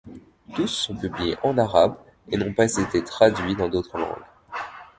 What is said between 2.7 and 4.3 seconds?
été traduits dans d'autres langues.